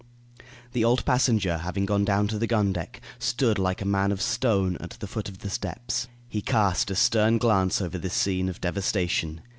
The 0.71 0.83
old 0.83 1.05
passenger 1.05 1.59
having 1.59 1.85
gone 1.85 2.03
down 2.05 2.27
to 2.29 2.39
the 2.39 2.47
gun 2.47 2.73
deck, 2.73 3.01
stood 3.19 3.59
like 3.59 3.83
a 3.83 3.85
man 3.85 4.11
of 4.11 4.19
stone 4.19 4.75
at 4.79 4.97
the 4.99 5.05
foot 5.05 5.29
of 5.29 5.41
the 5.41 5.49
steps. 5.51 6.07
He 6.27 6.41
cast 6.41 6.89
a 6.89 6.95
stern 6.95 7.37
glance 7.37 7.83
over 7.83 7.99
this 7.99 8.15
scene 8.15 8.49
of 8.49 8.59
devastation. 8.59 9.41